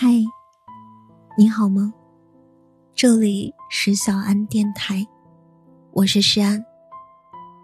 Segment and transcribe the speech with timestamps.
[0.00, 0.06] 嗨，
[1.36, 1.92] 你好吗？
[2.94, 5.04] 这里是小安电台，
[5.90, 6.64] 我是诗安。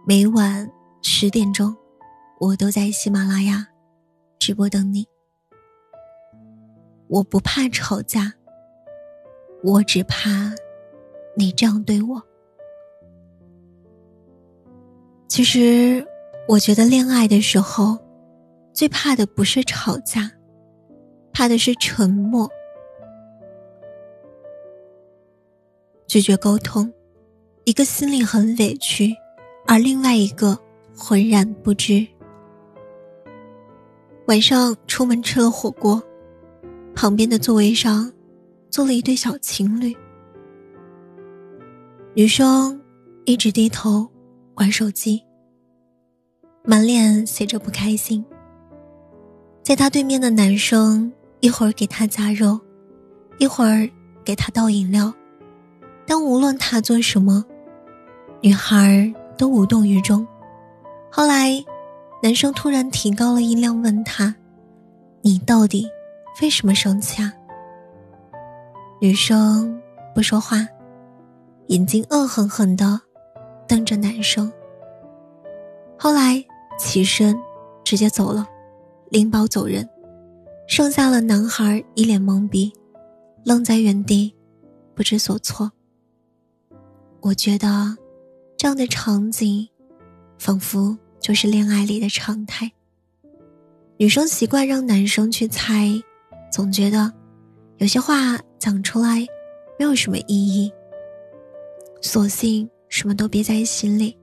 [0.04, 0.68] 每晚
[1.00, 1.72] 十点钟，
[2.40, 3.64] 我都在喜马拉雅
[4.40, 5.06] 直播等你。
[7.06, 8.32] 我不怕吵架，
[9.62, 10.52] 我只怕
[11.36, 12.20] 你这样对我。
[15.28, 16.04] 其实，
[16.48, 17.96] 我觉得恋爱的时候，
[18.72, 20.32] 最怕的不是吵架。
[21.34, 22.48] 怕的是沉默，
[26.06, 26.90] 拒绝沟通，
[27.64, 29.12] 一个心里很委屈，
[29.66, 30.56] 而另外一个
[30.96, 32.06] 浑然不知。
[34.28, 36.00] 晚上出门吃了火锅，
[36.94, 38.10] 旁边的座位上
[38.70, 39.94] 坐了一对小情侣，
[42.14, 42.80] 女生
[43.24, 44.08] 一直低头
[44.54, 45.20] 玩手机，
[46.62, 48.24] 满脸写着不开心。
[49.64, 51.12] 在他对面的男生。
[51.44, 52.58] 一会儿给他夹肉，
[53.36, 53.86] 一会儿
[54.24, 55.12] 给他倒饮料，
[56.06, 57.44] 但无论他做什么，
[58.40, 60.26] 女孩都无动于衷。
[61.12, 61.62] 后来，
[62.22, 64.34] 男生突然提高了音量问他
[65.20, 65.86] ：“你到底
[66.40, 67.30] 为什么生气啊？”
[68.98, 69.78] 女生
[70.14, 70.66] 不说话，
[71.66, 72.98] 眼睛恶狠狠地
[73.68, 74.50] 瞪着男生。
[75.98, 76.42] 后来
[76.78, 77.38] 起身
[77.84, 78.48] 直接走了，
[79.10, 79.86] 拎包走人。
[80.66, 82.72] 剩下了男孩一脸懵逼，
[83.44, 84.34] 愣在原地，
[84.94, 85.70] 不知所措。
[87.20, 87.96] 我觉得，
[88.56, 89.68] 这样的场景，
[90.38, 92.70] 仿佛就是恋爱里的常态。
[93.98, 95.90] 女生习惯让男生去猜，
[96.50, 97.12] 总觉得
[97.78, 99.26] 有些话讲出来
[99.78, 100.72] 没有什么意义，
[102.00, 104.16] 索性什么都憋在心里，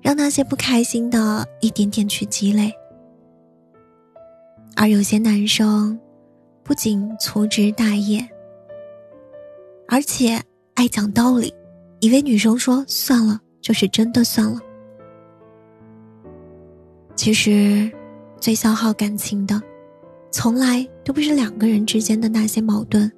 [0.00, 2.72] 让那些不开心的一点点去积累。
[4.74, 5.98] 而有些男生，
[6.64, 8.26] 不仅粗枝大叶，
[9.86, 10.40] 而且
[10.74, 11.54] 爱讲道理，
[12.00, 14.58] 以为女生说算了就是真的算了。
[17.14, 17.90] 其实，
[18.40, 19.62] 最消耗感情的，
[20.30, 23.10] 从来都不是两个人之间的那些矛盾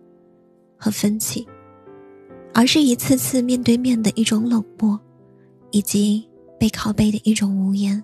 [0.77, 1.47] 和分歧，
[2.53, 4.99] 而是一次次面对面的一种冷漠，
[5.71, 8.03] 以及背靠背的一种无言。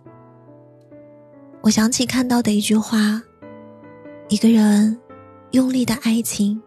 [1.61, 3.21] 我想起看到的一句话。
[4.31, 4.97] 一个人
[5.51, 6.63] 用力的爱情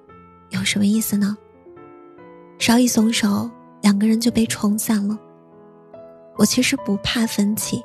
[0.50, 1.38] 有什么意思呢？
[2.60, 3.50] 稍一松手，
[3.82, 5.18] 两个人就被冲散了。
[6.36, 7.82] 我其实不怕分歧，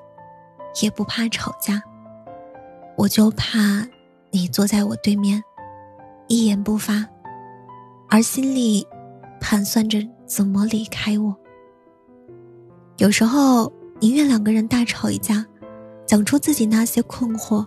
[0.83, 1.81] 也不怕吵架，
[2.97, 3.87] 我就怕
[4.33, 5.41] 你坐在我对面，
[6.27, 7.07] 一言不发，
[8.09, 8.85] 而心里
[9.41, 11.33] 盘算着怎么离开我。
[12.97, 15.47] 有时候宁愿两个人大吵一架，
[16.05, 17.65] 讲出自己那些困惑、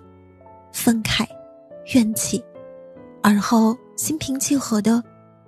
[0.73, 1.25] 愤慨。
[1.93, 2.43] 怨气，
[3.21, 5.03] 而后心平气和的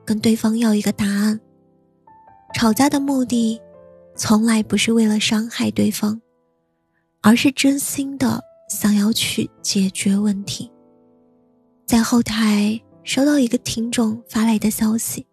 [0.05, 1.39] 跟对方要一个答案。
[2.53, 3.59] 吵架的目的，
[4.15, 6.21] 从来不是为了伤害对方，
[7.21, 10.71] 而是真心的想要去解决问题。
[11.85, 15.25] 在后台收到一个听众发来的消息，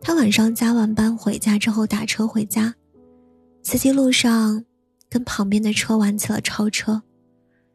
[0.00, 2.74] 他晚上加完班回家之后打车回家，
[3.62, 4.64] 司机路上
[5.10, 7.02] 跟旁边的车玩起了超车，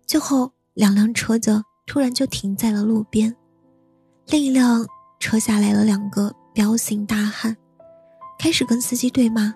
[0.05, 1.63] 最后两辆车子。
[1.85, 3.35] 突然就停在了路边，
[4.27, 4.85] 另一辆
[5.19, 7.55] 车下来了两个彪形大汉，
[8.39, 9.53] 开始跟司机对骂。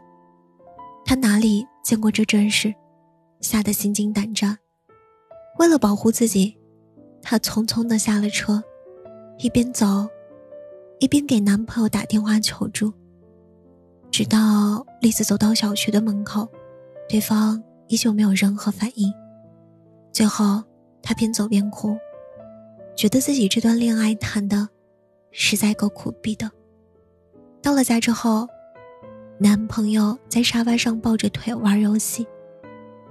[1.05, 2.73] 他哪里见过这阵势，
[3.39, 4.57] 吓得心惊胆战。
[5.57, 6.55] 为了保护自己，
[7.21, 8.61] 他匆匆的下了车，
[9.39, 10.07] 一边走，
[10.99, 12.93] 一边给男朋友打电话求助。
[14.11, 16.47] 直到栗子走到小区的门口，
[17.07, 19.11] 对方依旧没有任何反应。
[20.11, 20.63] 最后，
[21.01, 21.97] 他边走边哭。
[22.97, 24.67] 觉得自己这段恋爱谈的
[25.31, 26.51] 实在够苦逼的。
[27.61, 28.47] 到了家之后，
[29.37, 32.25] 男朋友在沙发上抱着腿玩游戏，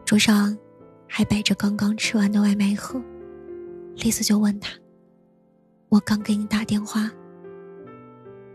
[0.04, 0.58] 桌上
[1.06, 3.00] 还摆着刚刚吃完的外卖盒。
[3.94, 4.72] 丽丝就问他
[5.88, 7.08] ：“我刚给你打电话，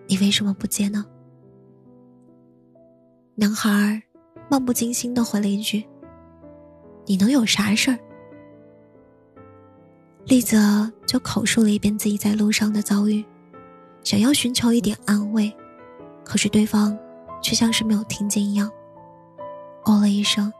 [0.07, 1.05] 你为什么不接呢？”
[3.35, 4.03] 男孩
[4.49, 5.87] 漫不经心的回了一句
[7.07, 7.97] ：“你能有啥事儿？”
[10.25, 13.25] 丽泽就口述了一遍自己在路上的遭遇，
[14.03, 15.51] 想要寻求一点安慰，
[16.23, 16.97] 可是对方
[17.41, 18.71] 却像是没有听见一样，
[19.85, 20.51] 哦了一声，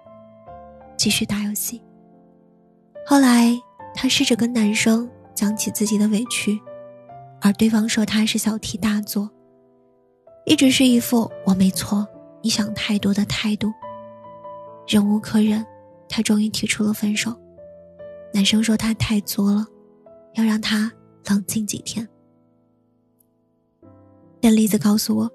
[0.98, 1.82] 继续打游戏。
[3.06, 3.58] 后来，
[3.94, 6.60] 他试着跟男生讲起自己的委屈，
[7.40, 9.30] 而对方说他是小题大做，
[10.46, 12.06] 一直是一副我没错，
[12.42, 13.72] 你想太多的态度。
[14.88, 15.66] 忍无可忍，
[16.10, 17.34] 他终于提出了分手。
[18.34, 19.66] 男生说他太作了，
[20.36, 20.92] 要让他
[21.28, 22.08] 冷静几天。
[24.40, 25.30] 但栗子告诉我，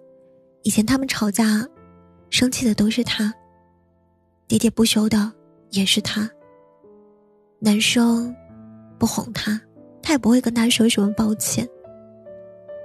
[0.63, 1.67] 以前他们吵架，
[2.31, 3.33] 生气的都是他，
[4.49, 5.33] 喋喋不休的
[5.71, 6.29] 也是他。
[7.59, 8.35] 男生
[8.99, 9.61] 不哄他，
[10.03, 11.69] 他也不会跟他说什么抱歉，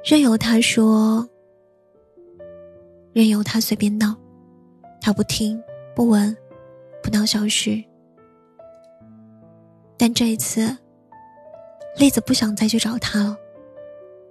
[0.03, 1.27] 任由他说，
[3.13, 4.15] 任由他随便闹，
[5.01, 5.61] 他不听
[5.95, 6.35] 不闻，
[7.01, 7.83] 不闹小事。
[10.01, 10.75] 但这一次，
[11.99, 13.37] 栗子不想再去找他了。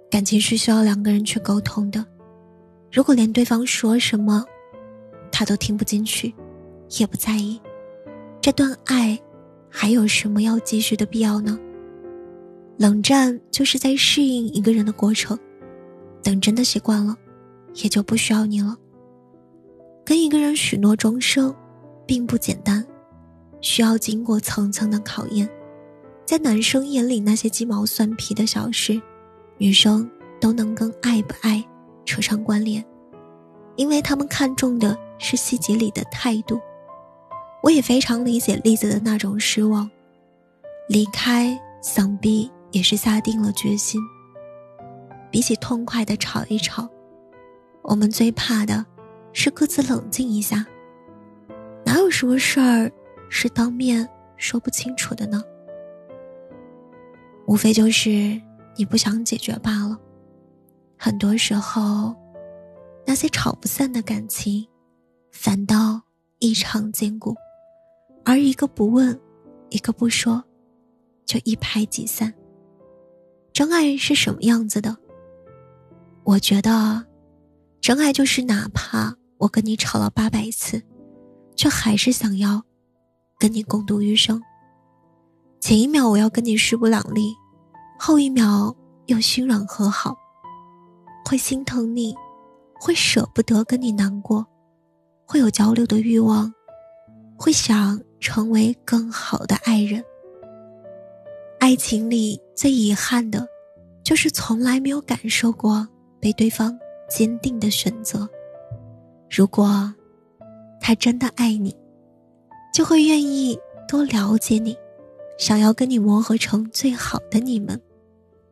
[0.09, 2.05] 感情是需要两个人去沟通的，
[2.91, 4.43] 如果连对方说什么，
[5.31, 6.35] 他都听不进去，
[6.99, 7.57] 也不在意，
[8.41, 9.17] 这段爱
[9.69, 11.57] 还有什么要继续的必要呢？
[12.77, 15.39] 冷战就是在适应一个人的过程，
[16.21, 17.15] 等真的习惯了，
[17.75, 18.75] 也就不需要你了。
[20.03, 21.55] 跟一个人许诺终生，
[22.05, 22.85] 并不简单，
[23.61, 25.49] 需要经过层层的考验，
[26.31, 29.01] 在男生眼里那些鸡毛蒜皮的小事。
[29.57, 31.61] 女生都能跟爱不爱
[32.05, 32.81] 扯上关联，
[33.75, 36.57] 因为他们看重的是细节里的态度。
[37.61, 39.91] 我也非常理解栗子的那种失望，
[40.87, 44.01] 离开想必也是下定了决心。
[45.29, 46.87] 比起痛快的吵一吵，
[47.81, 48.85] 我们最怕的
[49.33, 50.65] 是各自冷静一下。
[51.85, 52.89] 哪有什么事儿
[53.27, 54.07] 是当面
[54.37, 55.43] 说不清楚的呢？
[57.51, 58.41] 无非就是。
[58.77, 59.99] 你不想解决罢了。
[60.97, 62.15] 很多时候，
[63.05, 64.65] 那些吵不散的感情，
[65.33, 66.01] 反倒
[66.39, 67.33] 异常坚固；
[68.23, 69.19] 而一个不问，
[69.69, 70.41] 一个不说，
[71.25, 72.33] 就一拍即散。
[73.51, 74.97] 真爱是什么样子的？
[76.23, 77.05] 我觉得，
[77.81, 80.81] 真爱就是哪怕我跟你吵了八百次，
[81.57, 82.63] 却还是想要
[83.37, 84.41] 跟你共度余生。
[85.59, 87.35] 前一秒我要跟你势不两立。
[88.03, 88.75] 后一秒
[89.05, 90.17] 又心软和好，
[91.23, 92.15] 会心疼你，
[92.79, 94.43] 会舍不得跟你难过，
[95.23, 96.51] 会有交流的欲望，
[97.37, 100.03] 会想成为更好的爱人。
[101.59, 103.45] 爱情里最遗憾的，
[104.03, 105.87] 就是从来没有感受过
[106.19, 106.75] 被对方
[107.07, 108.27] 坚定的选择。
[109.29, 109.93] 如果
[110.79, 111.77] 他真的爱你，
[112.73, 113.55] 就会愿意
[113.87, 114.75] 多了解你，
[115.37, 117.79] 想要跟你磨合成最好的你们。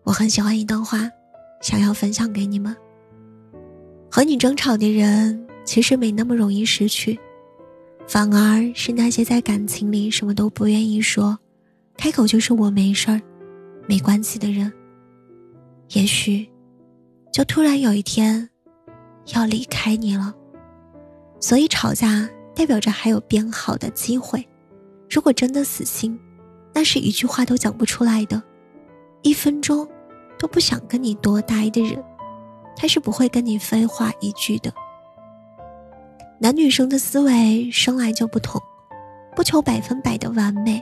[0.10, 1.08] 我很喜欢一段话，
[1.62, 2.76] 想要分享给你们。
[4.10, 7.20] 和你争吵的人，其实没那么容易失去，
[8.08, 11.38] 反而是那些在感情里什么都不愿意说，
[11.96, 13.22] 开口就是我没事儿，
[13.88, 14.74] 没关系的人。
[15.90, 16.50] 也许，
[17.32, 18.50] 就突然有一天，
[19.36, 20.34] 要离开你了。
[21.40, 24.44] 所以吵架代表着还有变好的机会。
[25.08, 26.20] 如果真的死心，
[26.74, 28.42] 那是一句话都讲不出来的。
[29.22, 29.88] 一分钟
[30.40, 32.04] 都不想跟你多待的人，
[32.76, 34.74] 他是不会跟你废话一句的。
[36.40, 38.60] 男女生的思维生来就不同，
[39.36, 40.82] 不求百分百的完美，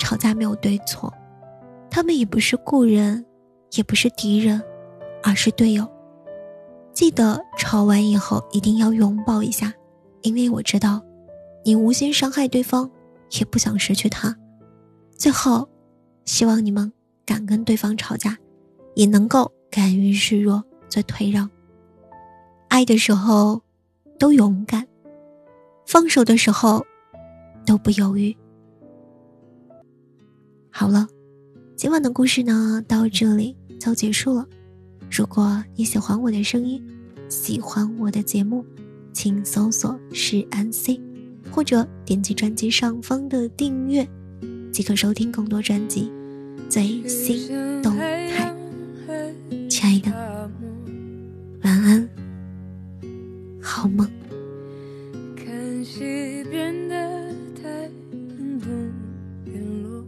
[0.00, 1.12] 吵架没有对错，
[1.88, 3.24] 他们也不是故人，
[3.76, 4.60] 也不是敌人，
[5.22, 5.88] 而是队友。
[6.92, 9.72] 记得吵完以后一定要拥抱一下，
[10.22, 11.00] 因为我知道，
[11.64, 12.90] 你无心伤害对方，
[13.38, 14.36] 也不想失去他。
[15.16, 15.68] 最后，
[16.24, 16.92] 希望你们。
[17.26, 18.34] 敢跟对方吵架，
[18.98, 21.48] 也能够敢于示弱，做退让。
[22.66, 23.62] 爱的时候
[24.18, 24.88] 都勇敢，
[25.86, 26.84] 放手的时候
[27.64, 28.36] 都不犹豫。
[30.68, 31.06] 好了，
[31.76, 34.44] 今晚的故事呢到这里就结束了。
[35.08, 36.84] 如果你喜欢我的声音，
[37.28, 38.66] 喜欢我的节目，
[39.12, 41.00] 请搜索“是安 C”，
[41.52, 44.04] 或者点击专辑上方的订阅，
[44.72, 46.10] 即可收听更多专辑。
[46.68, 47.96] 最新动
[53.78, 54.10] 好梦。
[55.36, 56.96] 看西边的
[57.62, 58.68] 太阳东
[59.44, 60.04] 边落，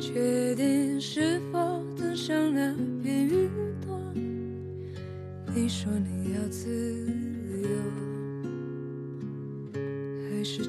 [0.00, 2.74] 决定是否登上那
[3.04, 3.48] 片云
[3.86, 3.96] 朵。
[5.54, 6.68] 你说你要自
[7.62, 7.68] 由，
[10.28, 10.66] 还是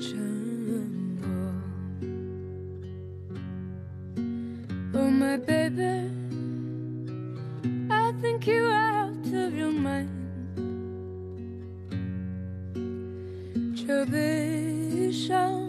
[13.87, 15.61] 这悲伤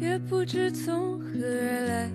[0.00, 2.10] 也不知从何而来。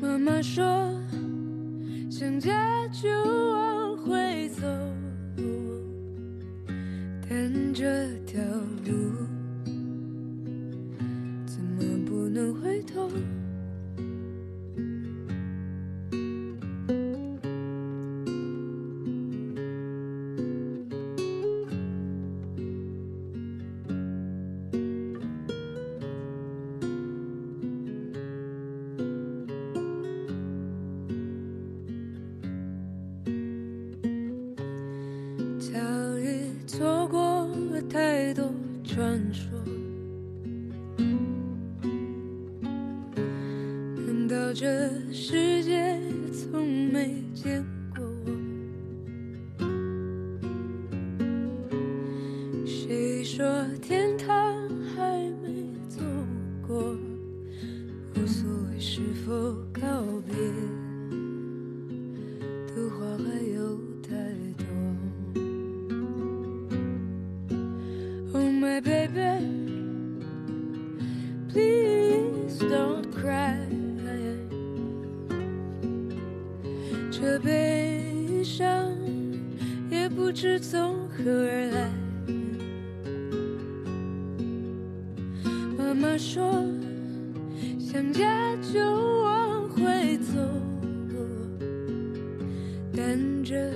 [0.00, 0.94] 妈妈说，
[2.08, 3.08] 想家就
[3.50, 4.62] 往回走，
[7.28, 8.40] 但这条
[39.00, 39.58] 传说。
[43.96, 45.79] 难道这世界
[68.80, 69.46] baby,
[71.48, 73.58] please don't cry。
[77.10, 78.96] 这悲伤
[79.90, 81.90] 也不知从何而来。
[85.76, 86.64] 妈妈说，
[87.78, 88.80] 想家就
[89.22, 90.38] 往回走，
[92.96, 93.70] 但这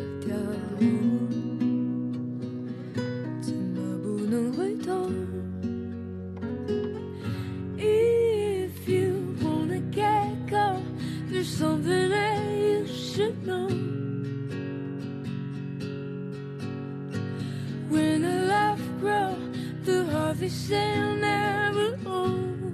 [20.41, 22.73] never own.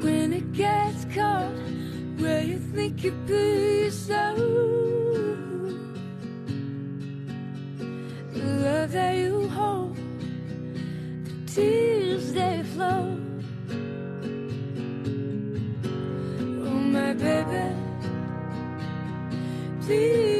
[0.00, 1.56] When it gets cold,
[2.20, 4.36] where you think you put yourself?
[8.32, 9.96] The love that you hold,
[11.24, 13.18] the tears they flow.
[16.64, 17.74] Oh my baby,
[19.82, 20.35] please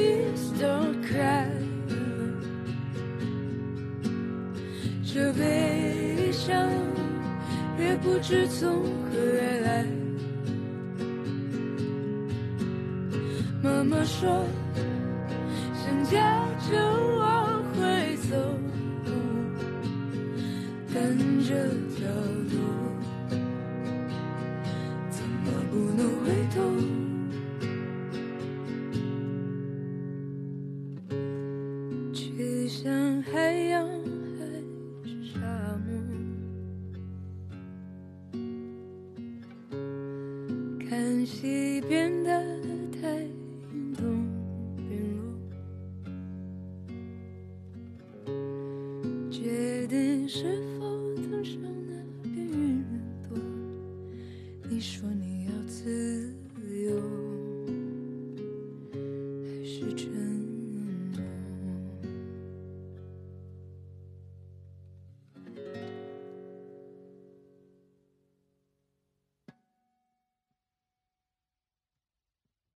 [5.17, 6.71] 这悲伤
[7.79, 9.87] 也不知从何而来。
[13.63, 14.45] 妈妈说，
[15.73, 16.77] 想家就
[17.17, 18.37] 往回走，
[20.95, 21.55] 但这
[21.97, 22.07] 条
[22.51, 22.55] 路
[50.28, 50.43] 是
[50.81, 52.85] 否登上那边云人
[53.28, 53.38] 多？
[54.69, 55.16] 你说。